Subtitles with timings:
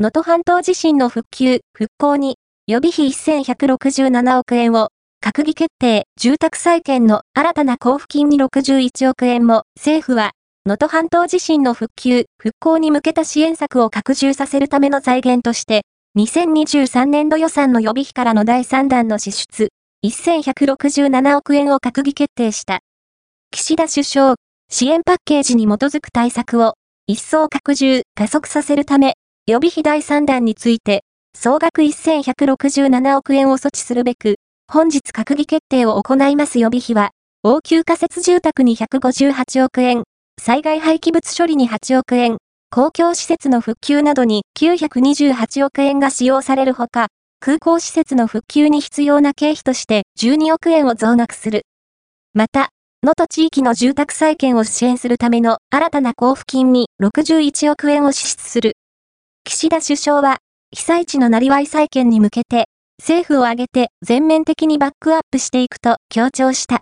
[0.00, 2.36] 能登半島地震の復旧、復興に、
[2.68, 4.90] 予備費1167億円を、
[5.20, 10.30] 閣議決定、住宅再建の新たな交付金に61億円も、政府は、
[10.66, 15.82] 能登半島地震の復旧、復興に向けた支援策を拡充させるための財源として、
[16.16, 19.70] 2023年度予算の予備費からの第3弾の支出、
[20.06, 22.78] 1167億円を閣議決定した。
[23.50, 24.36] 岸田首相、
[24.70, 26.74] 支援パッケージに基づく対策を、
[27.08, 29.14] 一層拡充、加速させるため、
[29.48, 31.04] 予備費第3弾について、
[31.34, 34.34] 総額1167億円を措置するべく、
[34.70, 37.12] 本日閣議決定を行います予備費は、
[37.42, 40.02] 応急仮設住宅に158億円、
[40.38, 42.36] 災害廃棄物処理に8億円、
[42.70, 47.06] 公共施設の復旧などに928億円が使用されるほか、
[47.40, 51.62] 空港施設の復旧に必要な経費として12億円を増額する。
[52.34, 52.68] また、
[53.02, 58.74] 能登地域の住宅再建を支援するための新たな交付金に61億円を支出する。
[59.50, 60.36] 岸田首相は、
[60.76, 62.66] 被災地のなりわい再建に向けて、
[62.98, 66.76] 政府を挙げて全面的にバックアップしていくと強調した。